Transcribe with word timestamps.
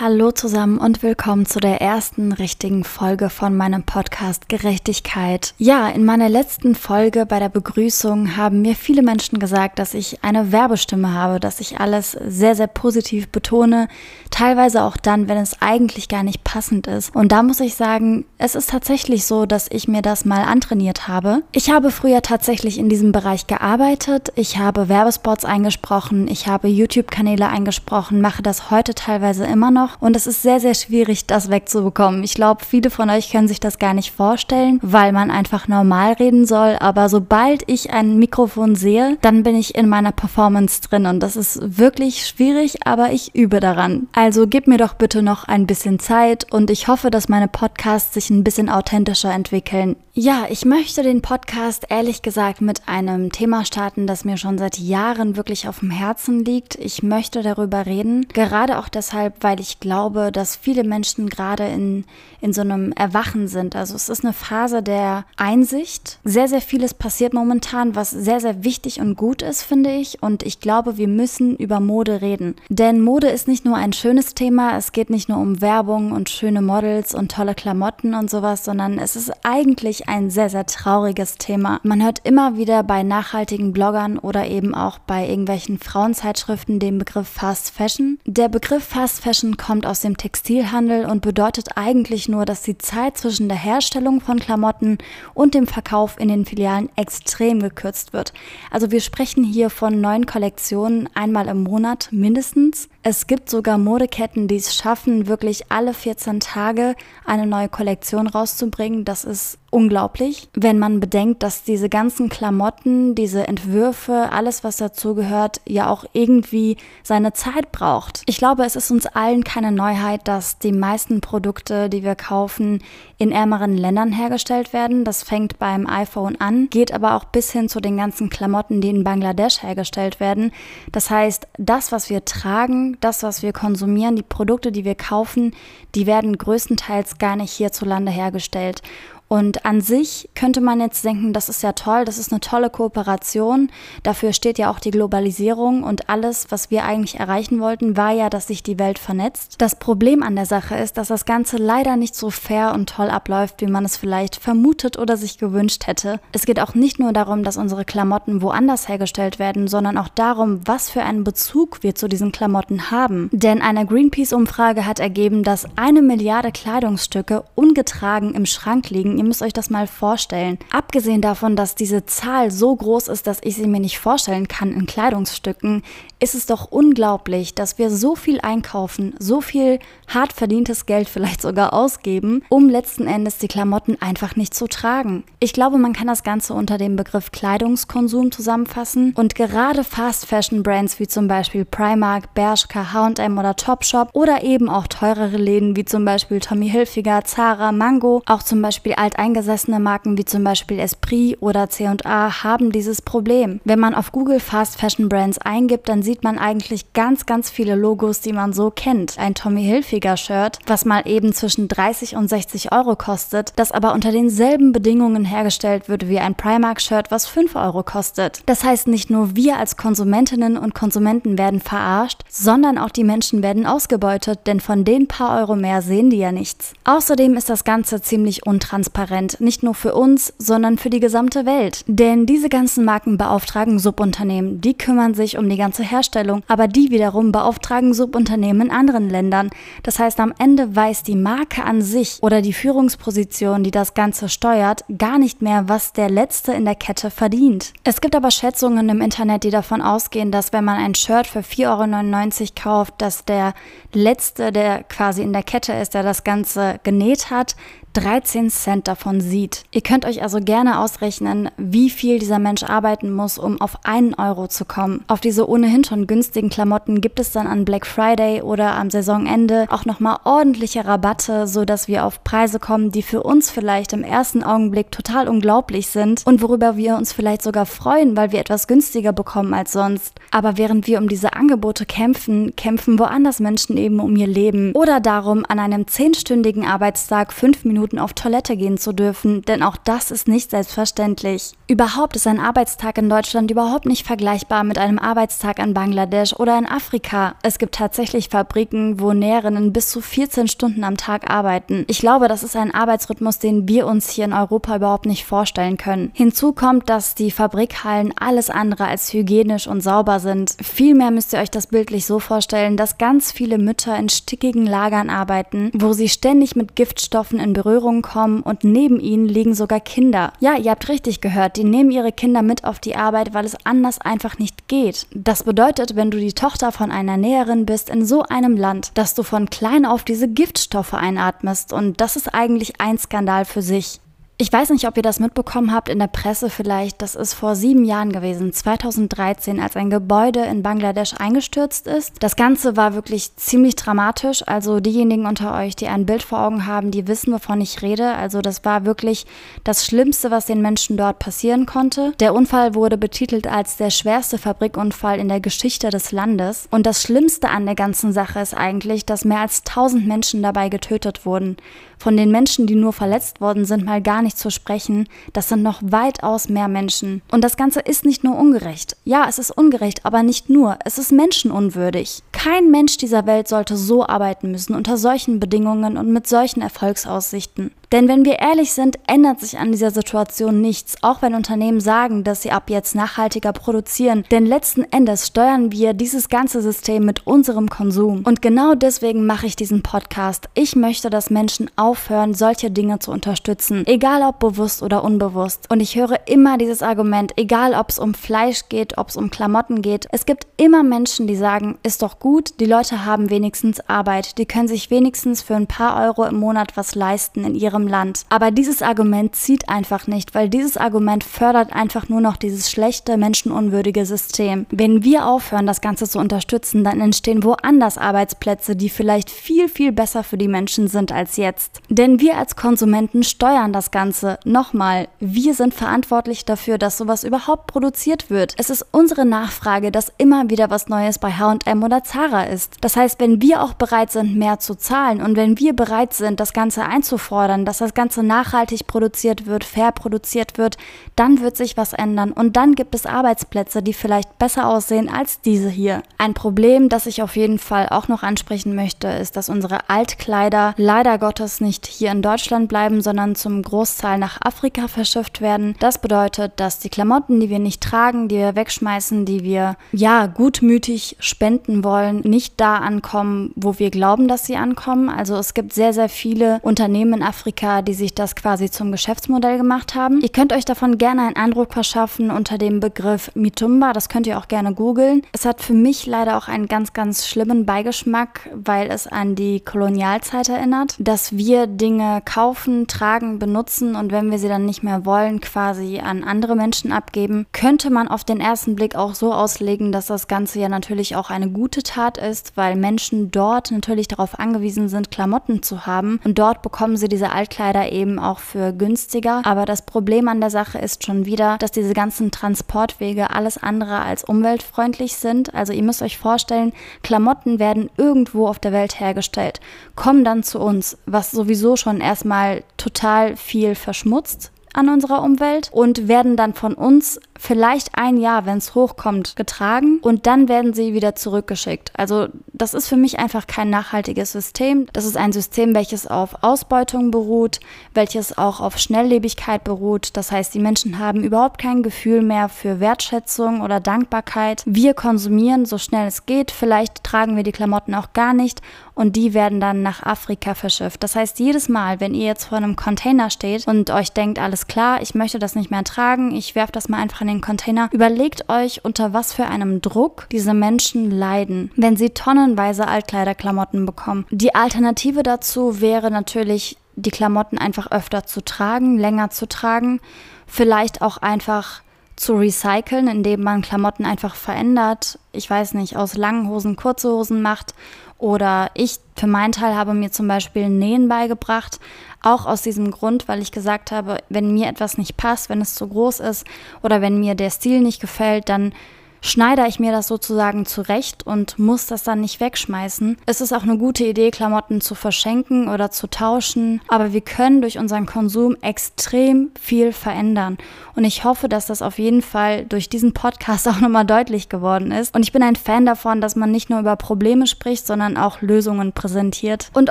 Hallo 0.00 0.30
zusammen 0.30 0.78
und 0.78 1.02
willkommen 1.02 1.44
zu 1.44 1.58
der 1.58 1.80
ersten 1.80 2.30
richtigen 2.30 2.84
Folge 2.84 3.30
von 3.30 3.56
meinem 3.56 3.82
Podcast 3.82 4.48
Gerechtigkeit. 4.48 5.54
Ja, 5.58 5.88
in 5.88 6.04
meiner 6.04 6.28
letzten 6.28 6.76
Folge 6.76 7.26
bei 7.26 7.40
der 7.40 7.48
Begrüßung 7.48 8.36
haben 8.36 8.62
mir 8.62 8.76
viele 8.76 9.02
Menschen 9.02 9.40
gesagt, 9.40 9.80
dass 9.80 9.94
ich 9.94 10.22
eine 10.22 10.52
Werbestimme 10.52 11.12
habe, 11.12 11.40
dass 11.40 11.58
ich 11.58 11.80
alles 11.80 12.12
sehr, 12.12 12.54
sehr 12.54 12.68
positiv 12.68 13.28
betone, 13.30 13.88
teilweise 14.30 14.84
auch 14.84 14.96
dann, 14.96 15.26
wenn 15.26 15.38
es 15.38 15.60
eigentlich 15.60 16.08
gar 16.08 16.22
nicht 16.22 16.44
passend 16.44 16.86
ist. 16.86 17.12
Und 17.16 17.32
da 17.32 17.42
muss 17.42 17.58
ich 17.58 17.74
sagen, 17.74 18.24
es 18.38 18.54
ist 18.54 18.70
tatsächlich 18.70 19.26
so, 19.26 19.46
dass 19.46 19.66
ich 19.68 19.88
mir 19.88 20.02
das 20.02 20.24
mal 20.24 20.44
antrainiert 20.44 21.08
habe. 21.08 21.42
Ich 21.50 21.70
habe 21.70 21.90
früher 21.90 22.22
tatsächlich 22.22 22.78
in 22.78 22.88
diesem 22.88 23.10
Bereich 23.10 23.48
gearbeitet, 23.48 24.32
ich 24.36 24.58
habe 24.58 24.88
Werbespots 24.88 25.44
eingesprochen, 25.44 26.28
ich 26.28 26.46
habe 26.46 26.68
YouTube-Kanäle 26.68 27.48
eingesprochen, 27.48 28.20
mache 28.20 28.44
das 28.44 28.70
heute 28.70 28.94
teilweise 28.94 29.44
immer 29.44 29.72
noch 29.72 29.87
noch 29.88 30.00
und 30.00 30.16
es 30.16 30.26
ist 30.26 30.42
sehr, 30.42 30.60
sehr 30.60 30.74
schwierig, 30.74 31.26
das 31.26 31.50
wegzubekommen. 31.50 32.22
Ich 32.24 32.34
glaube, 32.34 32.64
viele 32.64 32.90
von 32.90 33.10
euch 33.10 33.30
können 33.30 33.48
sich 33.48 33.60
das 33.60 33.78
gar 33.78 33.94
nicht 33.94 34.12
vorstellen, 34.12 34.78
weil 34.82 35.12
man 35.12 35.30
einfach 35.30 35.68
normal 35.68 36.14
reden 36.14 36.46
soll. 36.46 36.76
Aber 36.80 37.08
sobald 37.08 37.62
ich 37.66 37.92
ein 37.92 38.18
Mikrofon 38.18 38.74
sehe, 38.74 39.18
dann 39.20 39.42
bin 39.42 39.56
ich 39.56 39.74
in 39.74 39.88
meiner 39.88 40.12
Performance 40.12 40.82
drin 40.82 41.06
und 41.06 41.20
das 41.20 41.36
ist 41.36 41.78
wirklich 41.78 42.26
schwierig, 42.26 42.86
aber 42.86 43.12
ich 43.12 43.34
übe 43.34 43.60
daran. 43.60 44.08
Also 44.12 44.46
gib 44.46 44.66
mir 44.66 44.78
doch 44.78 44.94
bitte 44.94 45.22
noch 45.22 45.44
ein 45.44 45.66
bisschen 45.66 45.98
Zeit 45.98 46.52
und 46.52 46.70
ich 46.70 46.88
hoffe, 46.88 47.10
dass 47.10 47.28
meine 47.28 47.48
Podcasts 47.48 48.14
sich 48.14 48.30
ein 48.30 48.44
bisschen 48.44 48.68
authentischer 48.68 49.32
entwickeln. 49.32 49.96
Ja, 50.20 50.46
ich 50.50 50.64
möchte 50.64 51.04
den 51.04 51.22
Podcast 51.22 51.86
ehrlich 51.90 52.22
gesagt 52.22 52.60
mit 52.60 52.88
einem 52.88 53.30
Thema 53.30 53.64
starten, 53.64 54.08
das 54.08 54.24
mir 54.24 54.36
schon 54.36 54.58
seit 54.58 54.76
Jahren 54.76 55.36
wirklich 55.36 55.68
auf 55.68 55.78
dem 55.78 55.92
Herzen 55.92 56.44
liegt. 56.44 56.74
Ich 56.74 57.04
möchte 57.04 57.44
darüber 57.44 57.86
reden, 57.86 58.26
gerade 58.32 58.78
auch 58.78 58.88
deshalb, 58.88 59.34
weil 59.44 59.60
ich 59.60 59.77
glaube, 59.80 60.32
dass 60.32 60.56
viele 60.56 60.84
Menschen 60.84 61.28
gerade 61.28 61.66
in, 61.66 62.04
in 62.40 62.52
so 62.52 62.60
einem 62.60 62.92
Erwachen 62.92 63.48
sind. 63.48 63.76
Also 63.76 63.94
es 63.94 64.08
ist 64.08 64.24
eine 64.24 64.32
Phase 64.32 64.82
der 64.82 65.24
Einsicht. 65.36 66.18
Sehr, 66.24 66.48
sehr 66.48 66.60
vieles 66.60 66.94
passiert 66.94 67.34
momentan, 67.34 67.94
was 67.94 68.10
sehr, 68.10 68.40
sehr 68.40 68.64
wichtig 68.64 69.00
und 69.00 69.16
gut 69.16 69.42
ist, 69.42 69.62
finde 69.62 69.90
ich. 69.90 70.22
Und 70.22 70.42
ich 70.42 70.60
glaube, 70.60 70.96
wir 70.96 71.08
müssen 71.08 71.56
über 71.56 71.80
Mode 71.80 72.20
reden. 72.20 72.56
Denn 72.68 73.00
Mode 73.00 73.28
ist 73.28 73.48
nicht 73.48 73.64
nur 73.64 73.76
ein 73.76 73.92
schönes 73.92 74.34
Thema, 74.34 74.76
es 74.76 74.92
geht 74.92 75.10
nicht 75.10 75.28
nur 75.28 75.38
um 75.38 75.60
Werbung 75.60 76.12
und 76.12 76.28
schöne 76.28 76.62
Models 76.62 77.14
und 77.14 77.32
tolle 77.32 77.54
Klamotten 77.54 78.14
und 78.14 78.30
sowas, 78.30 78.64
sondern 78.64 78.98
es 78.98 79.16
ist 79.16 79.32
eigentlich 79.42 80.08
ein 80.08 80.30
sehr, 80.30 80.50
sehr 80.50 80.66
trauriges 80.66 81.36
Thema. 81.38 81.80
Man 81.82 82.02
hört 82.02 82.20
immer 82.24 82.56
wieder 82.56 82.82
bei 82.82 83.02
nachhaltigen 83.02 83.72
Bloggern 83.72 84.18
oder 84.18 84.46
eben 84.46 84.74
auch 84.74 84.98
bei 84.98 85.28
irgendwelchen 85.28 85.78
Frauenzeitschriften 85.78 86.78
den 86.78 86.98
Begriff 86.98 87.28
Fast 87.28 87.70
Fashion. 87.70 88.18
Der 88.26 88.48
Begriff 88.48 88.84
Fast 88.84 89.22
Fashion 89.22 89.56
kommt 89.68 89.84
aus 89.84 90.00
dem 90.00 90.16
Textilhandel 90.16 91.04
und 91.04 91.20
bedeutet 91.20 91.76
eigentlich 91.76 92.26
nur, 92.26 92.46
dass 92.46 92.62
die 92.62 92.78
Zeit 92.78 93.18
zwischen 93.18 93.50
der 93.50 93.58
Herstellung 93.58 94.22
von 94.22 94.40
Klamotten 94.40 94.96
und 95.34 95.52
dem 95.52 95.66
Verkauf 95.66 96.18
in 96.18 96.28
den 96.28 96.46
Filialen 96.46 96.88
extrem 96.96 97.60
gekürzt 97.60 98.14
wird. 98.14 98.32
Also 98.70 98.90
wir 98.90 99.02
sprechen 99.02 99.44
hier 99.44 99.68
von 99.68 100.00
neuen 100.00 100.24
Kollektionen 100.24 101.10
einmal 101.12 101.48
im 101.48 101.64
Monat 101.64 102.08
mindestens. 102.12 102.88
Es 103.04 103.28
gibt 103.28 103.48
sogar 103.48 103.78
Modeketten, 103.78 104.48
die 104.48 104.56
es 104.56 104.74
schaffen, 104.74 105.28
wirklich 105.28 105.70
alle 105.70 105.94
14 105.94 106.40
Tage 106.40 106.96
eine 107.24 107.46
neue 107.46 107.68
Kollektion 107.68 108.26
rauszubringen. 108.26 109.04
Das 109.04 109.24
ist 109.24 109.58
unglaublich, 109.70 110.48
wenn 110.54 110.78
man 110.78 110.98
bedenkt, 110.98 111.42
dass 111.42 111.62
diese 111.62 111.88
ganzen 111.88 112.28
Klamotten, 112.28 113.14
diese 113.14 113.46
Entwürfe, 113.46 114.30
alles 114.32 114.64
was 114.64 114.78
dazugehört, 114.78 115.60
ja 115.68 115.90
auch 115.90 116.04
irgendwie 116.12 116.76
seine 117.02 117.34
Zeit 117.34 117.70
braucht. 117.70 118.22
Ich 118.26 118.38
glaube, 118.38 118.64
es 118.64 118.76
ist 118.76 118.90
uns 118.90 119.06
allen 119.06 119.44
keine 119.44 119.72
Neuheit, 119.72 120.26
dass 120.26 120.58
die 120.58 120.72
meisten 120.72 121.20
Produkte, 121.20 121.88
die 121.90 122.02
wir 122.02 122.14
kaufen, 122.14 122.82
in 123.18 123.30
ärmeren 123.30 123.76
Ländern 123.76 124.12
hergestellt 124.12 124.72
werden. 124.72 125.04
Das 125.04 125.22
fängt 125.22 125.58
beim 125.58 125.86
iPhone 125.86 126.40
an, 126.40 126.68
geht 126.70 126.92
aber 126.92 127.14
auch 127.14 127.24
bis 127.24 127.52
hin 127.52 127.68
zu 127.68 127.80
den 127.80 127.96
ganzen 127.96 128.30
Klamotten, 128.30 128.80
die 128.80 128.88
in 128.88 129.04
Bangladesch 129.04 129.62
hergestellt 129.62 130.18
werden. 130.18 130.52
Das 130.92 131.10
heißt, 131.10 131.46
das, 131.58 131.92
was 131.92 132.08
wir 132.08 132.24
tragen, 132.24 132.97
das, 133.00 133.22
was 133.22 133.42
wir 133.42 133.52
konsumieren, 133.52 134.16
die 134.16 134.22
Produkte, 134.22 134.72
die 134.72 134.84
wir 134.84 134.94
kaufen, 134.94 135.54
die 135.94 136.06
werden 136.06 136.36
größtenteils 136.36 137.18
gar 137.18 137.36
nicht 137.36 137.52
hierzulande 137.52 138.10
hergestellt. 138.10 138.82
Und 139.28 139.66
an 139.66 139.82
sich 139.82 140.30
könnte 140.34 140.62
man 140.62 140.80
jetzt 140.80 141.04
denken, 141.04 141.34
das 141.34 141.50
ist 141.50 141.62
ja 141.62 141.72
toll, 141.72 142.06
das 142.06 142.18
ist 142.18 142.32
eine 142.32 142.40
tolle 142.40 142.70
Kooperation. 142.70 143.70
Dafür 144.02 144.32
steht 144.32 144.58
ja 144.58 144.70
auch 144.70 144.78
die 144.78 144.90
Globalisierung 144.90 145.82
und 145.82 146.08
alles, 146.08 146.46
was 146.50 146.70
wir 146.70 146.84
eigentlich 146.84 147.20
erreichen 147.20 147.60
wollten, 147.60 147.96
war 147.96 148.12
ja, 148.12 148.30
dass 148.30 148.46
sich 148.46 148.62
die 148.62 148.78
Welt 148.78 148.98
vernetzt. 148.98 149.56
Das 149.58 149.76
Problem 149.76 150.22
an 150.22 150.34
der 150.34 150.46
Sache 150.46 150.76
ist, 150.76 150.96
dass 150.96 151.08
das 151.08 151.26
Ganze 151.26 151.58
leider 151.58 151.96
nicht 151.96 152.14
so 152.14 152.30
fair 152.30 152.72
und 152.72 152.88
toll 152.88 153.10
abläuft, 153.10 153.60
wie 153.60 153.66
man 153.66 153.84
es 153.84 153.98
vielleicht 153.98 154.36
vermutet 154.36 154.98
oder 154.98 155.18
sich 155.18 155.36
gewünscht 155.36 155.86
hätte. 155.86 156.20
Es 156.32 156.46
geht 156.46 156.60
auch 156.60 156.74
nicht 156.74 156.98
nur 156.98 157.12
darum, 157.12 157.44
dass 157.44 157.58
unsere 157.58 157.84
Klamotten 157.84 158.40
woanders 158.40 158.88
hergestellt 158.88 159.38
werden, 159.38 159.68
sondern 159.68 159.98
auch 159.98 160.08
darum, 160.08 160.60
was 160.64 160.88
für 160.88 161.02
einen 161.02 161.24
Bezug 161.24 161.82
wir 161.82 161.94
zu 161.94 162.08
diesen 162.08 162.32
Klamotten 162.32 162.90
haben. 162.90 163.28
Denn 163.32 163.60
eine 163.60 163.84
Greenpeace-Umfrage 163.84 164.86
hat 164.86 165.00
ergeben, 165.00 165.42
dass 165.42 165.66
eine 165.76 166.00
Milliarde 166.00 166.50
Kleidungsstücke 166.50 167.44
ungetragen 167.54 168.34
im 168.34 168.46
Schrank 168.46 168.88
liegen 168.88 169.17
Ihr 169.18 169.24
müsst 169.24 169.42
euch 169.42 169.52
das 169.52 169.68
mal 169.68 169.88
vorstellen. 169.88 170.58
Abgesehen 170.70 171.20
davon, 171.20 171.56
dass 171.56 171.74
diese 171.74 172.06
Zahl 172.06 172.52
so 172.52 172.74
groß 172.74 173.08
ist, 173.08 173.26
dass 173.26 173.40
ich 173.42 173.56
sie 173.56 173.66
mir 173.66 173.80
nicht 173.80 173.98
vorstellen 173.98 174.46
kann 174.46 174.72
in 174.72 174.86
Kleidungsstücken, 174.86 175.82
ist 176.20 176.34
es 176.34 176.46
doch 176.46 176.70
unglaublich, 176.70 177.54
dass 177.54 177.78
wir 177.78 177.90
so 177.90 178.14
viel 178.14 178.40
einkaufen, 178.40 179.14
so 179.18 179.40
viel 179.40 179.78
hart 180.08 180.32
verdientes 180.32 180.86
Geld 180.86 181.08
vielleicht 181.08 181.42
sogar 181.42 181.72
ausgeben, 181.72 182.42
um 182.48 182.68
letzten 182.68 183.06
Endes 183.06 183.38
die 183.38 183.48
Klamotten 183.48 184.00
einfach 184.00 184.36
nicht 184.36 184.54
zu 184.54 184.66
tragen. 184.66 185.24
Ich 185.40 185.52
glaube, 185.52 185.78
man 185.78 185.92
kann 185.92 186.06
das 186.06 186.22
Ganze 186.22 186.54
unter 186.54 186.78
dem 186.78 186.96
Begriff 186.96 187.32
Kleidungskonsum 187.32 188.32
zusammenfassen 188.32 189.14
und 189.16 189.34
gerade 189.34 189.84
Fast 189.84 190.26
Fashion 190.26 190.62
Brands 190.62 190.98
wie 191.00 191.08
zum 191.08 191.28
Beispiel 191.28 191.64
Primark, 191.64 192.34
Bershka, 192.34 192.92
H&M 192.92 193.38
oder 193.38 193.56
Topshop 193.56 194.10
oder 194.12 194.42
eben 194.42 194.68
auch 194.68 194.86
teurere 194.86 195.36
Läden 195.36 195.76
wie 195.76 195.84
zum 195.84 196.04
Beispiel 196.04 196.40
Tommy 196.40 196.68
Hilfiger, 196.68 197.24
Zara, 197.24 197.72
Mango, 197.72 198.22
auch 198.26 198.42
zum 198.42 198.62
Beispiel 198.62 198.94
alteingesessene 199.08 199.80
Marken 199.80 200.18
wie 200.18 200.26
zum 200.26 200.44
Beispiel 200.44 200.78
Esprit 200.78 201.38
oder 201.40 201.70
C&A 201.70 202.42
haben 202.42 202.72
dieses 202.72 203.00
Problem. 203.00 203.60
Wenn 203.64 203.78
man 203.78 203.94
auf 203.94 204.12
Google 204.12 204.38
Fast 204.38 204.78
Fashion 204.78 205.08
Brands 205.08 205.38
eingibt, 205.38 205.88
dann 205.88 206.02
sieht 206.02 206.24
man 206.24 206.38
eigentlich 206.38 206.92
ganz, 206.92 207.24
ganz 207.24 207.48
viele 207.48 207.74
Logos, 207.74 208.20
die 208.20 208.34
man 208.34 208.52
so 208.52 208.70
kennt. 208.70 209.18
Ein 209.18 209.34
Tommy 209.34 209.64
Hilfiger 209.64 210.18
Shirt, 210.18 210.58
was 210.66 210.84
mal 210.84 211.02
eben 211.06 211.32
zwischen 211.32 211.68
30 211.68 212.16
und 212.16 212.28
60 212.28 212.70
Euro 212.72 212.96
kostet, 212.96 213.54
das 213.56 213.72
aber 213.72 213.94
unter 213.94 214.12
denselben 214.12 214.72
Bedingungen 214.72 215.24
hergestellt 215.24 215.88
wird 215.88 216.08
wie 216.08 216.18
ein 216.18 216.34
Primark 216.34 216.82
Shirt, 216.82 217.10
was 217.10 217.26
5 217.26 217.56
Euro 217.56 217.82
kostet. 217.82 218.42
Das 218.44 218.62
heißt, 218.62 218.88
nicht 218.88 219.08
nur 219.08 219.36
wir 219.36 219.56
als 219.56 219.78
Konsumentinnen 219.78 220.58
und 220.58 220.74
Konsumenten 220.74 221.38
werden 221.38 221.60
verarscht, 221.60 222.20
sondern 222.28 222.76
auch 222.76 222.90
die 222.90 223.04
Menschen 223.04 223.42
werden 223.42 223.64
ausgebeutet, 223.64 224.40
denn 224.46 224.60
von 224.60 224.84
den 224.84 225.08
paar 225.08 225.40
Euro 225.40 225.56
mehr 225.56 225.80
sehen 225.80 226.10
die 226.10 226.18
ja 226.18 226.30
nichts. 226.30 226.74
Außerdem 226.84 227.38
ist 227.38 227.48
das 227.48 227.64
Ganze 227.64 228.02
ziemlich 228.02 228.46
untransparent, 228.46 228.97
nicht 229.38 229.62
nur 229.62 229.74
für 229.74 229.94
uns, 229.94 230.32
sondern 230.38 230.78
für 230.78 230.90
die 230.90 231.00
gesamte 231.00 231.46
Welt. 231.46 231.84
Denn 231.86 232.26
diese 232.26 232.48
ganzen 232.48 232.84
Marken 232.84 233.18
beauftragen 233.18 233.78
Subunternehmen, 233.78 234.60
die 234.60 234.76
kümmern 234.76 235.14
sich 235.14 235.38
um 235.38 235.48
die 235.48 235.56
ganze 235.56 235.82
Herstellung 235.82 235.98
Herstellung, 236.18 236.42
aber 236.48 236.68
die 236.68 236.90
wiederum 236.90 237.32
beauftragen 237.32 237.94
Subunternehmen 237.94 238.68
in 238.68 238.70
anderen 238.70 239.10
Ländern. 239.10 239.50
Das 239.82 239.98
heißt, 239.98 240.20
am 240.20 240.32
Ende 240.38 240.74
weiß 240.74 241.02
die 241.02 241.16
Marke 241.16 241.64
an 241.64 241.82
sich 241.82 242.18
oder 242.22 242.42
die 242.42 242.52
Führungsposition, 242.52 243.64
die 243.64 243.70
das 243.70 243.94
Ganze 243.94 244.28
steuert, 244.28 244.84
gar 244.96 245.18
nicht 245.18 245.42
mehr, 245.42 245.68
was 245.68 245.92
der 245.92 246.10
Letzte 246.10 246.52
in 246.52 246.64
der 246.64 246.74
Kette 246.74 247.10
verdient. 247.10 247.72
Es 247.84 248.00
gibt 248.00 248.16
aber 248.16 248.30
Schätzungen 248.30 248.88
im 248.88 249.00
Internet, 249.00 249.44
die 249.44 249.50
davon 249.50 249.82
ausgehen, 249.82 250.30
dass 250.30 250.52
wenn 250.52 250.64
man 250.64 250.78
ein 250.78 250.94
Shirt 250.94 251.26
für 251.26 251.40
4,99 251.40 252.40
Euro 252.40 252.50
kauft, 252.54 252.94
dass 252.98 253.24
der 253.24 253.54
Letzte, 253.92 254.52
der 254.52 254.82
quasi 254.84 255.22
in 255.22 255.32
der 255.32 255.42
Kette 255.42 255.72
ist, 255.72 255.94
der 255.94 256.02
das 256.02 256.24
Ganze 256.24 256.80
genäht 256.82 257.30
hat, 257.30 257.56
13 257.98 258.48
Cent 258.50 258.86
davon 258.86 259.20
sieht. 259.20 259.64
Ihr 259.72 259.80
könnt 259.80 260.04
euch 260.04 260.22
also 260.22 260.38
gerne 260.40 260.78
ausrechnen, 260.78 261.50
wie 261.56 261.90
viel 261.90 262.20
dieser 262.20 262.38
Mensch 262.38 262.62
arbeiten 262.62 263.12
muss, 263.12 263.38
um 263.38 263.60
auf 263.60 263.84
einen 263.84 264.14
Euro 264.14 264.46
zu 264.46 264.64
kommen. 264.64 265.02
Auf 265.08 265.20
diese 265.20 265.48
ohnehin 265.48 265.82
schon 265.82 266.06
günstigen 266.06 266.48
Klamotten 266.48 267.00
gibt 267.00 267.18
es 267.18 267.32
dann 267.32 267.48
an 267.48 267.64
Black 267.64 267.86
Friday 267.86 268.42
oder 268.42 268.74
am 268.74 268.90
Saisonende 268.90 269.66
auch 269.70 269.84
nochmal 269.84 270.18
ordentliche 270.22 270.84
Rabatte, 270.84 271.48
sodass 271.48 271.88
wir 271.88 272.04
auf 272.04 272.22
Preise 272.22 272.60
kommen, 272.60 272.92
die 272.92 273.02
für 273.02 273.24
uns 273.24 273.50
vielleicht 273.50 273.92
im 273.92 274.04
ersten 274.04 274.44
Augenblick 274.44 274.92
total 274.92 275.28
unglaublich 275.28 275.88
sind 275.88 276.22
und 276.24 276.40
worüber 276.40 276.76
wir 276.76 276.96
uns 276.96 277.12
vielleicht 277.12 277.42
sogar 277.42 277.66
freuen, 277.66 278.16
weil 278.16 278.30
wir 278.30 278.38
etwas 278.38 278.68
günstiger 278.68 279.12
bekommen 279.12 279.54
als 279.54 279.72
sonst. 279.72 280.14
Aber 280.30 280.56
während 280.56 280.86
wir 280.86 280.98
um 280.98 281.08
diese 281.08 281.32
Angebote 281.32 281.84
kämpfen, 281.84 282.54
kämpfen 282.54 282.98
woanders 283.00 283.40
Menschen 283.40 283.76
eben 283.76 283.98
um 283.98 284.14
ihr 284.14 284.28
Leben 284.28 284.72
oder 284.72 285.00
darum, 285.00 285.44
an 285.48 285.58
einem 285.58 285.88
zehnstündigen 285.88 286.64
Arbeitstag 286.64 287.32
fünf 287.32 287.64
Minuten 287.64 287.87
Minuten 287.88 287.98
auf 287.98 288.12
Toilette 288.12 288.56
gehen 288.56 288.76
zu 288.78 288.92
dürfen, 288.92 289.42
denn 289.42 289.62
auch 289.62 289.76
das 289.76 290.10
ist 290.10 290.28
nicht 290.28 290.50
selbstverständlich. 290.50 291.52
Überhaupt 291.68 292.16
ist 292.16 292.26
ein 292.26 292.40
Arbeitstag 292.40 292.98
in 292.98 293.08
Deutschland 293.08 293.50
überhaupt 293.50 293.86
nicht 293.86 294.06
vergleichbar 294.06 294.64
mit 294.64 294.78
einem 294.78 294.98
Arbeitstag 294.98 295.58
in 295.58 295.74
Bangladesch 295.74 296.34
oder 296.34 296.58
in 296.58 296.66
Afrika. 296.66 297.34
Es 297.42 297.58
gibt 297.58 297.74
tatsächlich 297.74 298.28
Fabriken, 298.28 299.00
wo 299.00 299.12
Näherinnen 299.12 299.72
bis 299.72 299.90
zu 299.90 300.00
14 300.00 300.48
Stunden 300.48 300.84
am 300.84 300.96
Tag 300.96 301.30
arbeiten. 301.30 301.84
Ich 301.88 301.98
glaube, 301.98 302.28
das 302.28 302.42
ist 302.42 302.56
ein 302.56 302.74
Arbeitsrhythmus, 302.74 303.38
den 303.38 303.68
wir 303.68 303.86
uns 303.86 304.10
hier 304.10 304.24
in 304.24 304.32
Europa 304.32 304.76
überhaupt 304.76 305.06
nicht 305.06 305.24
vorstellen 305.24 305.76
können. 305.76 306.10
Hinzu 306.14 306.52
kommt, 306.52 306.88
dass 306.88 307.14
die 307.14 307.30
Fabrikhallen 307.30 308.14
alles 308.18 308.50
andere 308.50 308.86
als 308.86 309.12
hygienisch 309.12 309.66
und 309.66 309.82
sauber 309.82 310.20
sind. 310.20 310.56
Vielmehr 310.62 311.10
müsst 311.10 311.32
ihr 311.32 311.40
euch 311.40 311.50
das 311.50 311.66
bildlich 311.66 312.06
so 312.06 312.18
vorstellen, 312.18 312.76
dass 312.76 312.98
ganz 312.98 313.32
viele 313.32 313.58
Mütter 313.58 313.96
in 313.98 314.08
stickigen 314.08 314.66
Lagern 314.66 315.10
arbeiten, 315.10 315.70
wo 315.74 315.92
sie 315.92 316.08
ständig 316.08 316.56
mit 316.56 316.76
Giftstoffen 316.76 317.38
in 317.40 317.52
Berührung 317.52 317.77
kommen 318.02 318.42
und 318.42 318.64
neben 318.64 319.00
ihnen 319.00 319.26
liegen 319.26 319.54
sogar 319.54 319.80
Kinder. 319.80 320.32
Ja, 320.40 320.56
ihr 320.56 320.70
habt 320.70 320.88
richtig 320.88 321.20
gehört, 321.20 321.56
die 321.56 321.64
nehmen 321.64 321.90
ihre 321.90 322.12
Kinder 322.12 322.42
mit 322.42 322.64
auf 322.64 322.78
die 322.78 322.96
Arbeit, 322.96 323.34
weil 323.34 323.44
es 323.44 323.56
anders 323.64 324.00
einfach 324.00 324.38
nicht 324.38 324.68
geht. 324.68 325.06
Das 325.14 325.44
bedeutet, 325.44 325.96
wenn 325.96 326.10
du 326.10 326.18
die 326.18 326.32
Tochter 326.32 326.72
von 326.72 326.90
einer 326.90 327.16
Näherin 327.16 327.66
bist 327.66 327.90
in 327.90 328.04
so 328.04 328.22
einem 328.22 328.56
Land, 328.56 328.92
dass 328.94 329.14
du 329.14 329.22
von 329.22 329.50
klein 329.50 329.84
auf 329.86 330.04
diese 330.04 330.28
Giftstoffe 330.28 330.94
einatmest 330.94 331.72
und 331.72 332.00
das 332.00 332.16
ist 332.16 332.34
eigentlich 332.34 332.80
ein 332.80 332.98
Skandal 332.98 333.44
für 333.44 333.62
sich. 333.62 334.00
Ich 334.40 334.52
weiß 334.52 334.70
nicht, 334.70 334.86
ob 334.86 334.96
ihr 334.96 335.02
das 335.02 335.18
mitbekommen 335.18 335.74
habt 335.74 335.88
in 335.88 335.98
der 335.98 336.06
Presse 336.06 336.48
vielleicht. 336.48 337.02
Das 337.02 337.16
ist 337.16 337.34
vor 337.34 337.56
sieben 337.56 337.84
Jahren 337.84 338.12
gewesen, 338.12 338.52
2013, 338.52 339.58
als 339.58 339.74
ein 339.74 339.90
Gebäude 339.90 340.44
in 340.44 340.62
Bangladesch 340.62 341.14
eingestürzt 341.18 341.88
ist. 341.88 342.12
Das 342.20 342.36
Ganze 342.36 342.76
war 342.76 342.94
wirklich 342.94 343.34
ziemlich 343.34 343.74
dramatisch. 343.74 344.46
Also 344.46 344.78
diejenigen 344.78 345.26
unter 345.26 345.58
euch, 345.58 345.74
die 345.74 345.88
ein 345.88 346.06
Bild 346.06 346.22
vor 346.22 346.38
Augen 346.38 346.66
haben, 346.66 346.92
die 346.92 347.08
wissen, 347.08 347.32
wovon 347.32 347.60
ich 347.60 347.82
rede. 347.82 348.14
Also 348.14 348.40
das 348.40 348.64
war 348.64 348.84
wirklich 348.84 349.26
das 349.64 349.84
Schlimmste, 349.84 350.30
was 350.30 350.46
den 350.46 350.62
Menschen 350.62 350.96
dort 350.96 351.18
passieren 351.18 351.66
konnte. 351.66 352.12
Der 352.20 352.32
Unfall 352.32 352.76
wurde 352.76 352.96
betitelt 352.96 353.48
als 353.48 353.76
der 353.76 353.90
schwerste 353.90 354.38
Fabrikunfall 354.38 355.18
in 355.18 355.28
der 355.28 355.40
Geschichte 355.40 355.90
des 355.90 356.12
Landes. 356.12 356.68
Und 356.70 356.86
das 356.86 357.02
Schlimmste 357.02 357.48
an 357.48 357.66
der 357.66 357.74
ganzen 357.74 358.12
Sache 358.12 358.38
ist 358.38 358.56
eigentlich, 358.56 359.04
dass 359.04 359.24
mehr 359.24 359.40
als 359.40 359.64
1000 359.66 360.06
Menschen 360.06 360.44
dabei 360.44 360.68
getötet 360.68 361.26
wurden. 361.26 361.56
Von 361.98 362.16
den 362.16 362.30
Menschen, 362.30 362.68
die 362.68 362.76
nur 362.76 362.92
verletzt 362.92 363.40
worden 363.40 363.64
sind, 363.64 363.84
mal 363.84 364.00
gar 364.00 364.22
nicht 364.22 364.27
zu 364.36 364.50
sprechen. 364.50 365.08
Das 365.32 365.48
sind 365.48 365.62
noch 365.62 365.80
weitaus 365.82 366.48
mehr 366.48 366.68
Menschen. 366.68 367.22
Und 367.30 367.42
das 367.42 367.56
Ganze 367.56 367.80
ist 367.80 368.04
nicht 368.04 368.24
nur 368.24 368.36
ungerecht. 368.36 368.96
Ja, 369.04 369.26
es 369.28 369.38
ist 369.38 369.50
ungerecht, 369.50 370.04
aber 370.04 370.22
nicht 370.22 370.48
nur. 370.50 370.78
Es 370.84 370.98
ist 370.98 371.12
menschenunwürdig. 371.12 372.22
Kein 372.32 372.70
Mensch 372.70 372.96
dieser 372.96 373.26
Welt 373.26 373.48
sollte 373.48 373.76
so 373.76 374.06
arbeiten 374.06 374.50
müssen, 374.50 374.74
unter 374.74 374.96
solchen 374.96 375.40
Bedingungen 375.40 375.96
und 375.96 376.12
mit 376.12 376.26
solchen 376.26 376.60
Erfolgsaussichten. 376.60 377.72
Denn 377.90 378.06
wenn 378.06 378.24
wir 378.24 378.38
ehrlich 378.38 378.72
sind, 378.72 378.98
ändert 379.06 379.40
sich 379.40 379.58
an 379.58 379.72
dieser 379.72 379.90
Situation 379.90 380.60
nichts, 380.60 380.96
auch 381.02 381.22
wenn 381.22 381.34
Unternehmen 381.34 381.80
sagen, 381.80 382.22
dass 382.22 382.42
sie 382.42 382.50
ab 382.50 382.68
jetzt 382.68 382.94
nachhaltiger 382.94 383.52
produzieren. 383.52 384.24
Denn 384.30 384.44
letzten 384.44 384.84
Endes 384.92 385.26
steuern 385.26 385.72
wir 385.72 385.94
dieses 385.94 386.28
ganze 386.28 386.60
System 386.60 387.04
mit 387.04 387.26
unserem 387.26 387.70
Konsum. 387.70 388.22
Und 388.24 388.42
genau 388.42 388.74
deswegen 388.74 389.24
mache 389.24 389.46
ich 389.46 389.56
diesen 389.56 389.82
Podcast. 389.82 390.48
Ich 390.54 390.76
möchte, 390.76 391.08
dass 391.08 391.30
Menschen 391.30 391.70
aufhören, 391.76 392.34
solche 392.34 392.70
Dinge 392.70 392.98
zu 392.98 393.10
unterstützen, 393.10 393.86
egal 393.86 394.22
ob 394.22 394.38
bewusst 394.38 394.82
oder 394.82 395.02
unbewusst. 395.02 395.64
Und 395.70 395.80
ich 395.80 395.96
höre 395.96 396.28
immer 396.28 396.58
dieses 396.58 396.82
Argument, 396.82 397.32
egal 397.36 397.72
ob 397.72 397.88
es 397.88 397.98
um 397.98 398.12
Fleisch 398.12 398.68
geht, 398.68 398.98
ob 398.98 399.08
es 399.08 399.16
um 399.16 399.30
Klamotten 399.30 399.80
geht. 399.80 400.06
Es 400.12 400.26
gibt 400.26 400.46
immer 400.58 400.82
Menschen, 400.82 401.26
die 401.26 401.36
sagen, 401.36 401.78
ist 401.82 402.02
doch 402.02 402.18
gut, 402.18 402.60
die 402.60 402.66
Leute 402.66 403.06
haben 403.06 403.30
wenigstens 403.30 403.80
Arbeit, 403.88 404.36
die 404.36 404.46
können 404.46 404.68
sich 404.68 404.90
wenigstens 404.90 405.40
für 405.40 405.54
ein 405.54 405.66
paar 405.66 406.04
Euro 406.04 406.24
im 406.24 406.38
Monat 406.38 406.76
was 406.76 406.94
leisten 406.94 407.44
in 407.44 407.54
ihrem 407.54 407.77
unserem 407.78 407.88
Land. 407.88 408.24
Aber 408.28 408.50
dieses 408.50 408.82
Argument 408.82 409.34
zieht 409.34 409.68
einfach 409.68 410.06
nicht, 410.06 410.34
weil 410.34 410.48
dieses 410.48 410.76
Argument 410.76 411.24
fördert 411.24 411.72
einfach 411.72 412.08
nur 412.08 412.20
noch 412.20 412.36
dieses 412.36 412.70
schlechte, 412.70 413.16
menschenunwürdige 413.16 414.04
System. 414.04 414.66
Wenn 414.70 415.04
wir 415.04 415.26
aufhören, 415.26 415.66
das 415.66 415.80
Ganze 415.80 416.08
zu 416.08 416.18
unterstützen, 416.18 416.84
dann 416.84 417.00
entstehen 417.00 417.44
woanders 417.44 417.98
Arbeitsplätze, 417.98 418.76
die 418.76 418.88
vielleicht 418.88 419.30
viel, 419.30 419.68
viel 419.68 419.92
besser 419.92 420.24
für 420.24 420.38
die 420.38 420.48
Menschen 420.48 420.88
sind 420.88 421.12
als 421.12 421.36
jetzt. 421.36 421.80
Denn 421.88 422.20
wir 422.20 422.36
als 422.36 422.56
Konsumenten 422.56 423.22
steuern 423.22 423.72
das 423.72 423.90
Ganze. 423.90 424.38
Nochmal, 424.44 425.08
wir 425.20 425.54
sind 425.54 425.74
verantwortlich 425.74 426.44
dafür, 426.44 426.78
dass 426.78 426.98
sowas 426.98 427.24
überhaupt 427.24 427.66
produziert 427.68 428.30
wird. 428.30 428.54
Es 428.58 428.70
ist 428.70 428.84
unsere 428.90 429.24
Nachfrage, 429.24 429.92
dass 429.92 430.12
immer 430.18 430.50
wieder 430.50 430.70
was 430.70 430.88
Neues 430.88 431.18
bei 431.18 431.32
H&M 431.32 431.82
oder 431.82 432.02
Zara 432.02 432.44
ist. 432.44 432.78
Das 432.80 432.96
heißt, 432.96 433.20
wenn 433.20 433.40
wir 433.40 433.62
auch 433.62 433.74
bereit 433.74 434.10
sind, 434.10 434.36
mehr 434.36 434.58
zu 434.58 434.74
zahlen 434.74 435.20
und 435.20 435.36
wenn 435.36 435.58
wir 435.58 435.74
bereit 435.74 436.14
sind, 436.14 436.40
das 436.40 436.52
Ganze 436.52 436.84
einzufordern, 436.84 437.64
dass 437.68 437.78
das 437.78 437.92
Ganze 437.92 438.22
nachhaltig 438.22 438.86
produziert 438.86 439.44
wird, 439.44 439.62
fair 439.62 439.92
produziert 439.92 440.56
wird, 440.56 440.78
dann 441.16 441.42
wird 441.42 441.58
sich 441.58 441.76
was 441.76 441.92
ändern 441.92 442.32
und 442.32 442.56
dann 442.56 442.74
gibt 442.74 442.94
es 442.94 443.04
Arbeitsplätze, 443.04 443.82
die 443.82 443.92
vielleicht 443.92 444.38
besser 444.38 444.68
aussehen 444.68 445.10
als 445.10 445.42
diese 445.42 445.68
hier. 445.68 446.02
Ein 446.16 446.32
Problem, 446.32 446.88
das 446.88 447.04
ich 447.04 447.20
auf 447.20 447.36
jeden 447.36 447.58
Fall 447.58 447.90
auch 447.90 448.08
noch 448.08 448.22
ansprechen 448.22 448.74
möchte, 448.74 449.08
ist, 449.08 449.36
dass 449.36 449.50
unsere 449.50 449.90
Altkleider 449.90 450.72
leider 450.78 451.18
Gottes 451.18 451.60
nicht 451.60 451.86
hier 451.86 452.10
in 452.10 452.22
Deutschland 452.22 452.70
bleiben, 452.70 453.02
sondern 453.02 453.34
zum 453.34 453.60
Großteil 453.60 454.16
nach 454.16 454.40
Afrika 454.40 454.88
verschifft 454.88 455.42
werden. 455.42 455.76
Das 455.78 456.00
bedeutet, 456.00 456.52
dass 456.56 456.78
die 456.78 456.88
Klamotten, 456.88 457.38
die 457.38 457.50
wir 457.50 457.58
nicht 457.58 457.82
tragen, 457.82 458.28
die 458.28 458.36
wir 458.36 458.56
wegschmeißen, 458.56 459.26
die 459.26 459.44
wir 459.44 459.76
ja 459.92 460.26
gutmütig 460.26 461.18
spenden 461.20 461.84
wollen, 461.84 462.20
nicht 462.20 462.58
da 462.58 462.76
ankommen, 462.76 463.52
wo 463.56 463.78
wir 463.78 463.90
glauben, 463.90 464.26
dass 464.26 464.46
sie 464.46 464.56
ankommen. 464.56 465.10
Also 465.10 465.36
es 465.36 465.52
gibt 465.52 465.74
sehr, 465.74 465.92
sehr 465.92 466.08
viele 466.08 466.60
Unternehmen 466.62 467.12
in 467.12 467.22
Afrika, 467.22 467.57
Amerika, 467.58 467.82
die 467.82 467.94
sich 467.94 468.14
das 468.14 468.36
quasi 468.36 468.70
zum 468.70 468.92
Geschäftsmodell 468.92 469.58
gemacht 469.58 469.94
haben. 469.94 470.20
Ihr 470.20 470.28
könnt 470.28 470.52
euch 470.52 470.64
davon 470.64 470.98
gerne 470.98 471.22
einen 471.22 471.36
Eindruck 471.36 471.72
verschaffen 471.72 472.30
unter 472.30 472.58
dem 472.58 472.80
Begriff 472.80 473.30
Mitumba. 473.34 473.92
Das 473.92 474.08
könnt 474.08 474.26
ihr 474.26 474.38
auch 474.38 474.48
gerne 474.48 474.74
googeln. 474.74 475.22
Es 475.32 475.44
hat 475.44 475.60
für 475.60 475.74
mich 475.74 476.06
leider 476.06 476.36
auch 476.36 476.48
einen 476.48 476.68
ganz, 476.68 476.92
ganz 476.92 477.26
schlimmen 477.26 477.66
Beigeschmack, 477.66 478.48
weil 478.54 478.90
es 478.90 479.06
an 479.06 479.34
die 479.34 479.60
Kolonialzeit 479.60 480.48
erinnert, 480.48 480.94
dass 480.98 481.36
wir 481.36 481.66
Dinge 481.66 482.22
kaufen, 482.24 482.86
tragen, 482.86 483.38
benutzen 483.38 483.96
und 483.96 484.12
wenn 484.12 484.30
wir 484.30 484.38
sie 484.38 484.48
dann 484.48 484.64
nicht 484.64 484.82
mehr 484.82 485.04
wollen, 485.04 485.40
quasi 485.40 485.98
an 485.98 486.24
andere 486.24 486.54
Menschen 486.54 486.92
abgeben, 486.92 487.46
könnte 487.52 487.90
man 487.90 488.08
auf 488.08 488.24
den 488.24 488.40
ersten 488.40 488.76
Blick 488.76 488.94
auch 488.94 489.14
so 489.14 489.32
auslegen, 489.32 489.90
dass 489.92 490.06
das 490.06 490.28
Ganze 490.28 490.60
ja 490.60 490.68
natürlich 490.68 491.16
auch 491.16 491.30
eine 491.30 491.50
gute 491.50 491.82
Tat 491.82 492.18
ist, 492.18 492.56
weil 492.56 492.76
Menschen 492.76 493.30
dort 493.30 493.70
natürlich 493.70 494.08
darauf 494.08 494.38
angewiesen 494.38 494.88
sind, 494.88 495.10
Klamotten 495.10 495.62
zu 495.62 495.86
haben 495.86 496.20
und 496.24 496.38
dort 496.38 496.62
bekommen 496.62 496.96
sie 496.96 497.08
diese 497.08 497.32
alten 497.32 497.47
Altkleider 497.48 497.90
eben 497.90 498.18
auch 498.18 498.40
für 498.40 498.74
günstiger. 498.74 499.40
Aber 499.44 499.64
das 499.64 499.82
Problem 499.82 500.28
an 500.28 500.40
der 500.40 500.50
Sache 500.50 500.78
ist 500.78 501.04
schon 501.04 501.24
wieder, 501.24 501.56
dass 501.58 501.70
diese 501.70 501.94
ganzen 501.94 502.30
Transportwege 502.30 503.30
alles 503.30 503.56
andere 503.56 504.00
als 504.00 504.22
umweltfreundlich 504.22 505.16
sind. 505.16 505.54
Also 505.54 505.72
ihr 505.72 505.82
müsst 505.82 506.02
euch 506.02 506.18
vorstellen, 506.18 506.74
Klamotten 507.02 507.58
werden 507.58 507.88
irgendwo 507.96 508.46
auf 508.46 508.58
der 508.58 508.72
Welt 508.72 509.00
hergestellt, 509.00 509.60
kommen 509.96 510.24
dann 510.24 510.42
zu 510.42 510.60
uns, 510.60 510.98
was 511.06 511.30
sowieso 511.30 511.76
schon 511.76 512.00
erstmal 512.02 512.64
total 512.76 513.36
viel 513.36 513.74
verschmutzt 513.74 514.52
an 514.74 514.90
unserer 514.90 515.22
Umwelt 515.22 515.70
und 515.72 516.06
werden 516.08 516.36
dann 516.36 516.52
von 516.52 516.74
uns 516.74 517.18
vielleicht 517.38 517.90
ein 517.94 518.18
Jahr, 518.18 518.44
wenn 518.46 518.58
es 518.58 518.74
hochkommt, 518.74 519.34
getragen 519.36 519.98
und 520.02 520.26
dann 520.26 520.48
werden 520.48 520.74
sie 520.74 520.92
wieder 520.92 521.14
zurückgeschickt. 521.14 521.92
Also 521.96 522.28
das 522.58 522.74
ist 522.74 522.88
für 522.88 522.96
mich 522.96 523.18
einfach 523.18 523.46
kein 523.46 523.70
nachhaltiges 523.70 524.32
System. 524.32 524.86
Das 524.92 525.04
ist 525.04 525.16
ein 525.16 525.32
System, 525.32 525.74
welches 525.74 526.06
auf 526.06 526.42
Ausbeutung 526.42 527.10
beruht, 527.10 527.60
welches 527.94 528.36
auch 528.36 528.60
auf 528.60 528.78
Schnelllebigkeit 528.78 529.64
beruht. 529.64 530.16
Das 530.16 530.32
heißt, 530.32 530.52
die 530.54 530.58
Menschen 530.58 530.98
haben 530.98 531.22
überhaupt 531.22 531.58
kein 531.60 531.82
Gefühl 531.82 532.22
mehr 532.22 532.48
für 532.48 532.80
Wertschätzung 532.80 533.60
oder 533.60 533.80
Dankbarkeit. 533.80 534.62
Wir 534.66 534.94
konsumieren 534.94 535.66
so 535.66 535.78
schnell 535.78 536.08
es 536.08 536.26
geht. 536.26 536.50
Vielleicht 536.50 537.04
tragen 537.04 537.36
wir 537.36 537.42
die 537.42 537.52
Klamotten 537.52 537.94
auch 537.94 538.12
gar 538.12 538.34
nicht 538.34 538.60
und 538.98 539.14
die 539.14 539.32
werden 539.32 539.60
dann 539.60 539.82
nach 539.82 540.02
Afrika 540.02 540.54
verschifft. 540.54 541.04
Das 541.04 541.14
heißt, 541.14 541.38
jedes 541.38 541.68
Mal, 541.68 542.00
wenn 542.00 542.14
ihr 542.14 542.26
jetzt 542.26 542.46
vor 542.46 542.58
einem 542.58 542.74
Container 542.74 543.30
steht 543.30 543.64
und 543.68 543.90
euch 543.90 544.10
denkt, 544.10 544.40
alles 544.40 544.66
klar, 544.66 545.00
ich 545.00 545.14
möchte 545.14 545.38
das 545.38 545.54
nicht 545.54 545.70
mehr 545.70 545.84
tragen, 545.84 546.34
ich 546.34 546.56
werfe 546.56 546.72
das 546.72 546.88
mal 546.88 546.98
einfach 546.98 547.20
in 547.20 547.28
den 547.28 547.40
Container, 547.40 547.88
überlegt 547.92 548.48
euch, 548.48 548.84
unter 548.84 549.12
was 549.12 549.32
für 549.32 549.46
einem 549.46 549.80
Druck 549.82 550.26
diese 550.32 550.52
Menschen 550.52 551.12
leiden, 551.12 551.70
wenn 551.76 551.96
sie 551.96 552.10
tonnenweise 552.48 552.88
Altkleiderklamotten 552.88 553.84
bekommen. 553.84 554.26
Die 554.30 554.54
Alternative 554.54 555.22
dazu 555.22 555.80
wäre 555.80 556.10
natürlich, 556.10 556.78
die 556.96 557.10
Klamotten 557.10 557.58
einfach 557.58 557.90
öfter 557.90 558.24
zu 558.24 558.42
tragen, 558.42 558.98
länger 558.98 559.30
zu 559.30 559.46
tragen, 559.46 560.00
vielleicht 560.46 561.02
auch 561.02 561.18
einfach 561.18 561.82
zu 562.16 562.36
recyceln, 562.36 563.06
indem 563.06 563.42
man 563.42 563.62
Klamotten 563.62 564.04
einfach 564.04 564.34
verändert. 564.34 565.18
Ich 565.32 565.48
weiß 565.48 565.74
nicht, 565.74 565.96
aus 565.96 566.16
langen 566.16 566.48
Hosen 566.48 566.74
kurze 566.74 567.10
Hosen 567.10 567.42
macht 567.42 567.74
oder 568.16 568.70
ich 568.74 568.98
für 569.14 569.28
meinen 569.28 569.52
Teil 569.52 569.76
habe 569.76 569.94
mir 569.94 570.10
zum 570.10 570.26
Beispiel 570.26 570.68
Nähen 570.68 571.08
beigebracht, 571.08 571.78
auch 572.20 572.46
aus 572.46 572.62
diesem 572.62 572.90
Grund, 572.90 573.28
weil 573.28 573.40
ich 573.40 573.52
gesagt 573.52 573.92
habe, 573.92 574.18
wenn 574.28 574.54
mir 574.54 574.66
etwas 574.66 574.98
nicht 574.98 575.16
passt, 575.16 575.48
wenn 575.48 575.60
es 575.60 575.76
zu 575.76 575.86
groß 575.86 576.18
ist 576.20 576.44
oder 576.82 577.00
wenn 577.00 577.20
mir 577.20 577.36
der 577.36 577.50
Stil 577.50 577.80
nicht 577.80 578.00
gefällt, 578.00 578.48
dann 578.48 578.72
schneide 579.20 579.66
ich 579.66 579.78
mir 579.80 579.92
das 579.92 580.08
sozusagen 580.08 580.66
zurecht 580.66 581.26
und 581.26 581.58
muss 581.58 581.86
das 581.86 582.02
dann 582.02 582.20
nicht 582.20 582.40
wegschmeißen. 582.40 583.18
Es 583.26 583.40
ist 583.40 583.52
auch 583.52 583.62
eine 583.62 583.78
gute 583.78 584.04
Idee, 584.04 584.30
Klamotten 584.30 584.80
zu 584.80 584.94
verschenken 584.94 585.68
oder 585.68 585.90
zu 585.90 586.08
tauschen, 586.08 586.80
aber 586.88 587.12
wir 587.12 587.20
können 587.20 587.60
durch 587.60 587.78
unseren 587.78 588.06
Konsum 588.06 588.56
extrem 588.62 589.50
viel 589.60 589.92
verändern. 589.92 590.58
Und 590.94 591.04
ich 591.04 591.22
hoffe, 591.22 591.48
dass 591.48 591.66
das 591.66 591.80
auf 591.80 591.98
jeden 592.00 592.22
Fall 592.22 592.64
durch 592.64 592.88
diesen 592.88 593.14
Podcast 593.14 593.68
auch 593.68 593.80
nochmal 593.80 594.04
deutlich 594.04 594.48
geworden 594.48 594.90
ist. 594.90 595.14
Und 595.14 595.22
ich 595.22 595.32
bin 595.32 595.42
ein 595.42 595.56
Fan 595.56 595.86
davon, 595.86 596.20
dass 596.20 596.36
man 596.36 596.50
nicht 596.50 596.70
nur 596.70 596.80
über 596.80 596.96
Probleme 596.96 597.46
spricht, 597.46 597.86
sondern 597.86 598.16
auch 598.16 598.40
Lösungen 598.40 598.92
präsentiert. 598.92 599.70
Und 599.74 599.90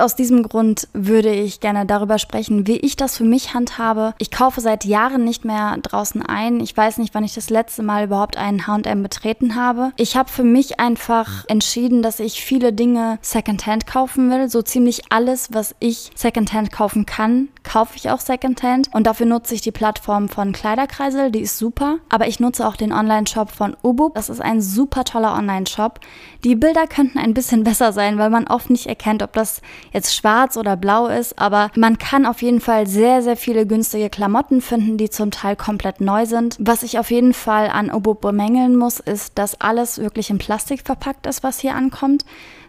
aus 0.00 0.16
diesem 0.16 0.42
Grund 0.42 0.88
würde 0.92 1.30
ich 1.32 1.60
gerne 1.60 1.86
darüber 1.86 2.18
sprechen, 2.18 2.66
wie 2.66 2.76
ich 2.76 2.96
das 2.96 3.16
für 3.16 3.24
mich 3.24 3.54
handhabe. 3.54 4.14
Ich 4.18 4.30
kaufe 4.30 4.60
seit 4.60 4.84
Jahren 4.84 5.24
nicht 5.24 5.44
mehr 5.44 5.76
draußen 5.82 6.22
ein. 6.24 6.60
Ich 6.60 6.76
weiß 6.76 6.98
nicht, 6.98 7.14
wann 7.14 7.24
ich 7.24 7.34
das 7.34 7.50
letzte 7.50 7.82
Mal 7.82 8.04
überhaupt 8.04 8.36
einen 8.36 8.66
H&M 8.66 9.02
betreten 9.18 9.56
habe. 9.56 9.92
Ich 9.96 10.16
habe 10.16 10.30
für 10.30 10.44
mich 10.44 10.78
einfach 10.78 11.44
entschieden, 11.48 12.02
dass 12.02 12.20
ich 12.20 12.44
viele 12.44 12.72
Dinge 12.72 13.18
Secondhand 13.20 13.86
kaufen 13.86 14.30
will. 14.30 14.48
So 14.48 14.62
ziemlich 14.62 15.10
alles, 15.10 15.48
was 15.52 15.74
ich 15.80 16.10
Secondhand 16.14 16.70
kaufen 16.70 17.04
kann, 17.04 17.48
kaufe 17.64 17.96
ich 17.96 18.10
auch 18.10 18.20
Secondhand. 18.20 18.88
Und 18.92 19.08
dafür 19.08 19.26
nutze 19.26 19.54
ich 19.54 19.60
die 19.60 19.72
Plattform 19.72 20.28
von 20.28 20.52
Kleiderkreisel, 20.52 21.32
die 21.32 21.40
ist 21.40 21.58
super. 21.58 21.96
Aber 22.08 22.28
ich 22.28 22.38
nutze 22.38 22.66
auch 22.66 22.76
den 22.76 22.92
Online-Shop 22.92 23.50
von 23.50 23.76
Ubub. 23.82 24.14
Das 24.14 24.30
ist 24.30 24.40
ein 24.40 24.60
super 24.60 25.02
toller 25.02 25.34
Online-Shop. 25.34 25.98
Die 26.44 26.54
Bilder 26.54 26.86
könnten 26.86 27.18
ein 27.18 27.34
bisschen 27.34 27.64
besser 27.68 27.92
sein, 27.92 28.18
weil 28.18 28.30
man 28.30 28.46
oft 28.46 28.70
nicht 28.70 28.86
erkennt, 28.86 29.24
ob 29.24 29.32
das 29.32 29.62
jetzt 29.92 30.14
schwarz 30.14 30.56
oder 30.56 30.76
blau 30.76 31.08
ist. 31.08 31.40
Aber 31.40 31.70
man 31.74 31.98
kann 31.98 32.24
auf 32.24 32.40
jeden 32.40 32.60
Fall 32.60 32.86
sehr, 32.86 33.22
sehr 33.22 33.36
viele 33.36 33.66
günstige 33.66 34.10
Klamotten 34.10 34.60
finden, 34.60 34.96
die 34.96 35.10
zum 35.10 35.32
Teil 35.32 35.56
komplett 35.56 36.00
neu 36.00 36.24
sind. 36.24 36.56
Was 36.60 36.84
ich 36.84 37.00
auf 37.00 37.10
jeden 37.10 37.34
Fall 37.34 37.68
an 37.68 37.92
Ubub 37.92 38.20
bemängeln 38.20 38.76
muss, 38.76 39.02
ist, 39.08 39.38
dass 39.38 39.60
alles 39.60 39.98
wirklich 39.98 40.30
in 40.30 40.38
Plastik 40.38 40.82
verpackt 40.84 41.26
ist, 41.26 41.42
was 41.42 41.58
hier 41.58 41.74
ankommt 41.74 42.24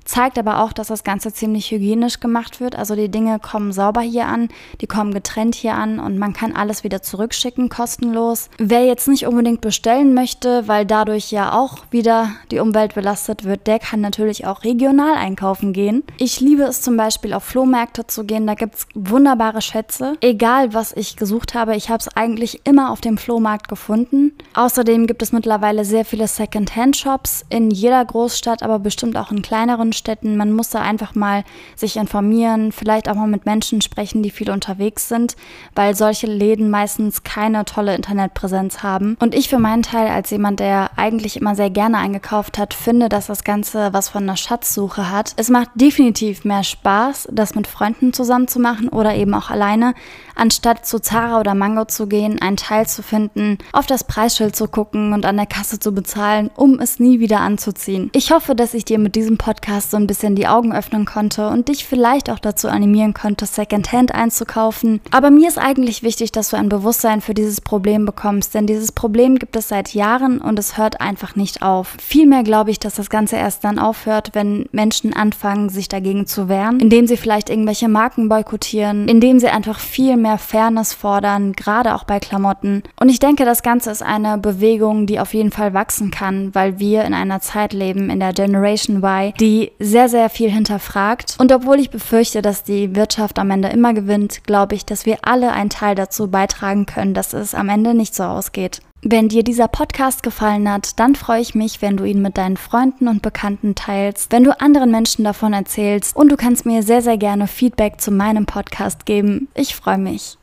zeigt 0.10 0.39
aber 0.39 0.63
auch, 0.63 0.74
dass 0.74 0.88
das 0.88 1.04
Ganze 1.04 1.32
ziemlich 1.32 1.70
hygienisch 1.70 2.20
gemacht 2.20 2.60
wird. 2.60 2.75
Also 2.75 2.96
die 2.96 3.10
Dinge 3.10 3.39
kommen 3.39 3.72
sauber 3.72 4.01
hier 4.01 4.25
an, 4.25 4.50
die 4.82 4.88
kommen 4.88 5.13
getrennt 5.13 5.54
hier 5.54 5.75
an 5.75 6.00
und 6.00 6.18
man 6.18 6.34
kann 6.34 6.56
alles 6.56 6.84
wieder 6.84 7.04
zurückschicken, 7.04 7.70
kostenlos. 7.70 8.50
Wer 8.58 8.86
jetzt 8.86 9.08
nicht 9.08 9.28
unbedingt 9.28 9.62
bestellen 9.62 10.16
möchte, 10.16 10.68
weil 10.68 10.86
dadurch 10.86 11.32
ja 11.32 11.54
auch 11.54 11.78
wieder 11.92 12.32
die 12.50 12.60
Umwelt 12.60 12.96
belastet 12.96 13.44
wird, 13.44 13.68
der 13.68 13.78
kann 13.78 14.01
natürlich 14.01 14.48
auch 14.48 14.63
regional 14.63 15.13
einkaufen 15.16 15.74
gehen. 15.74 16.04
Ich 16.18 16.39
liebe 16.39 16.63
es 16.63 16.82
zum 16.82 16.98
Beispiel 16.98 17.34
auf 17.34 17.44
Flohmärkte 17.44 18.08
zu 18.08 18.24
gehen, 18.24 18.48
da 18.48 18.56
gibt 18.56 18.75
es 18.75 18.88
wunderbare 18.96 19.62
Schätze. 19.62 20.18
Egal 20.22 20.74
was 20.74 20.92
ich 20.92 21.18
gesucht 21.18 21.54
habe, 21.54 21.75
ich 21.75 21.89
habe 21.89 22.00
es 22.00 22.08
eigentlich 22.16 22.62
immer 22.63 22.92
auf 22.92 23.01
dem 23.01 23.20
Flohmarkt 23.20 23.68
gefunden. 23.68 24.34
Außerdem 24.56 25.06
gibt 25.06 25.22
es 25.22 25.32
mittlerweile 25.32 25.86
sehr 25.86 26.04
viele 26.04 26.28
Second-Hand-Shops 26.28 27.46
in 27.50 27.70
jeder 27.70 28.04
Großstadt, 28.04 28.63
aber 28.63 28.80
bestimmt 28.80 29.16
auch 29.16 29.32
in 29.32 29.44
kleineren 29.44 29.94
Städten. 30.00 30.38
Man 30.38 30.51
muss 30.53 30.70
da 30.70 30.82
einfach 30.82 31.13
mal 31.13 31.44
sich 31.75 31.98
informieren, 31.98 32.72
vielleicht 32.72 33.08
auch 33.08 33.15
mal 33.15 33.27
mit 33.27 33.46
Menschen 33.46 33.82
sprechen, 33.82 34.24
die 34.24 34.32
viel 34.32 34.50
unterwegs 34.50 35.08
sind, 35.08 35.36
weil 35.75 35.96
solche 35.96 36.25
Läden 36.25 36.72
meistens 36.72 37.24
keine 37.24 37.65
tolle 37.65 37.96
Internetpräsenz 37.96 38.82
haben. 38.82 39.15
Und 39.20 39.36
ich 39.36 39.50
für 39.50 39.60
meinen 39.60 39.84
Teil 39.84 40.08
als 40.08 40.32
jemand, 40.32 40.60
der 40.60 40.91
eigentlich 40.96 41.38
immer 41.39 41.56
sehr 41.56 41.70
gerne 41.70 41.98
eingekauft 41.98 42.58
hat, 42.58 42.74
finde, 42.74 43.10
dass 43.10 43.27
das 43.27 43.44
Ganze 43.44 43.94
was 43.94 44.10
von 44.10 44.24
einer 44.24 44.38
Schatzsuche 44.38 45.12
hat. 45.12 45.34
Es 45.36 45.50
macht 45.50 45.70
definitiv 45.75 46.46
mehr 46.46 46.63
Spaß, 46.63 47.27
das 47.32 47.53
mit 47.53 47.68
Freunden 47.68 48.13
zusammen 48.13 48.48
zu 48.48 48.60
machen 48.60 48.89
oder 48.89 49.13
eben 49.15 49.34
auch 49.34 49.50
alleine, 49.50 49.94
anstatt 50.36 50.86
zu 50.86 51.00
Zara 51.00 51.39
oder 51.39 51.53
Mango 51.53 51.86
zu 51.86 52.08
gehen, 52.08 52.41
einen 52.41 52.58
Teil 52.58 52.88
zu 52.88 53.03
finden, 53.03 53.58
auf 53.74 53.86
das 53.86 54.03
Preisschild 54.06 54.56
zu 54.56 54.68
gucken 54.68 55.13
und 55.13 55.25
an 55.25 55.38
der 55.38 55.46
Kasse 55.46 55.79
zu 55.79 55.94
bezahlen, 55.94 56.50
um 56.56 56.79
es 56.79 57.00
nie 57.00 57.20
wieder 57.20 57.41
anzuziehen. 57.41 58.10
Ich 58.13 58.32
hoffe, 58.32 58.56
dass 58.56 58.74
ich 58.74 58.86
dir 58.86 59.00
mit 59.00 59.15
diesem 59.15 59.38
Podcast 59.38 59.88
so 59.89 59.98
ein 59.98 60.08
bisschen 60.08 60.36
die 60.36 60.48
Augen 60.48 60.74
öffnen 60.74 61.05
konnte 61.05 61.48
und 61.50 61.67
dich 61.67 61.86
vielleicht 61.86 62.29
auch 62.29 62.39
dazu 62.39 62.67
animieren 62.67 63.13
konnte, 63.13 63.46
Secondhand 63.46 64.13
einzukaufen. 64.13 65.01
Aber 65.12 65.31
mir 65.31 65.48
ist 65.48 65.58
eigentlich 65.58 66.03
wichtig, 66.03 66.31
dass 66.31 66.50
du 66.50 66.58
ein 66.58 66.69
Bewusstsein 66.69 67.22
für 67.22 67.34
dieses 67.34 67.62
Problem 67.62 68.05
bekommst, 68.05 68.53
denn 68.53 68.67
dieses 68.67 68.91
Problem 68.91 69.38
gibt 69.38 69.55
es 69.55 69.69
seit 69.69 69.93
Jahren 69.93 70.39
und 70.39 70.60
es 70.60 70.77
hört 70.77 71.01
einfach 71.01 71.36
nicht 71.36 71.62
auf. 71.62 71.96
Vielmehr 72.00 72.43
glaube 72.43 72.72
ich, 72.72 72.79
dass 72.79 72.96
das 72.96 73.10
Ganze 73.10 73.36
erst 73.36 73.63
dann 73.63 73.79
aufhört, 73.79 74.31
wenn 74.34 74.67
Menschen 74.72 75.13
anfangen, 75.13 75.69
sich 75.69 75.88
dagegen 75.88 76.25
zu 76.25 76.50
wehren, 76.50 76.79
indem 76.79 77.08
sie 77.08 77.17
vielleicht 77.17 77.50
irgendwelche 77.50 77.88
Marken 77.88 78.29
boykottieren, 78.29 79.08
indem 79.08 79.39
sie 79.39 79.50
einfach 79.50 79.79
viel 79.79 80.17
mehr 80.17 80.38
Fairness 80.38 80.93
fordern, 80.93 81.53
gerade 81.53 81.96
auch 81.96 82.03
bei 82.03 82.19
Klamotten. 82.19 82.84
Und 83.00 83.10
ich 83.10 83.19
denke, 83.19 83.46
das 83.46 83.63
Ganze 83.63 83.91
ist 83.91 84.03
eine 84.03 84.38
Bewegung, 84.38 85.05
die 85.05 85.19
auf 85.19 85.34
jeden 85.34 85.51
Fall 85.51 85.74
wachsen 85.74 86.12
kann, 86.12 86.53
weil 86.53 86.79
wir 86.79 87.03
in 87.03 87.13
einer 87.13 87.41
Zeit 87.41 87.74
leben, 87.74 88.10
in 88.10 88.19
der 88.19 88.34
Generation 88.34 89.03
Y, 89.03 89.34
die 89.39 89.72
sehr, 89.80 90.10
sehr 90.10 90.30
viel 90.30 90.52
hinterfragt. 90.52 91.36
Und 91.40 91.52
obwohl 91.52 91.80
ich 91.80 91.90
befürchte, 91.90 92.42
dass 92.42 92.64
die 92.64 92.96
Wirtschaft 92.96 93.40
am 93.40 93.50
Ende 93.50 93.70
immer 93.70 93.94
gewinnt, 93.94 94.44
glaube 94.44 94.76
ich, 94.76 94.86
dass 94.86 95.06
wir 95.06 95.20
alle 95.24 95.52
einen 95.52 95.70
Teil 95.70 95.96
dazu 95.96 96.30
beitragen 96.30 96.86
können, 96.86 97.14
dass 97.14 97.34
es 97.34 97.56
am 97.56 97.70
Ende 97.70 97.94
nicht 97.94 98.14
so 98.14 98.24
ausgeht. 98.24 98.82
Wenn 99.02 99.30
dir 99.30 99.44
dieser 99.44 99.70
Podcast 99.70 100.24
gefallen 100.24 100.70
hat, 100.70 101.00
dann 101.00 101.16
freue 101.16 101.40
ich 101.40 101.56
mich, 101.56 101.82
wenn 101.82 101.96
du 101.96 102.04
ihn 102.04 102.22
mit 102.22 102.38
deinen 102.38 102.58
Freunden 102.58 103.08
und 103.08 103.22
Bekannten 103.22 103.74
teilst, 103.74 104.34
wenn 104.34 104.44
du 104.44 104.60
anderen 104.60 104.92
Menschen 104.92 105.24
davon 105.24 105.54
erzählst 105.54 106.18
und 106.18 106.30
du 106.30 106.36
kannst 106.36 106.66
mir 106.66 106.84
sehr, 106.84 107.02
sehr 107.02 107.18
gerne 107.18 107.48
Feedback 107.48 108.02
zu 108.02 108.12
meinem 108.12 108.46
Podcast 108.46 109.06
geben. 109.06 109.48
Ich 109.56 109.74
freue 109.74 109.98
mich. 109.98 110.38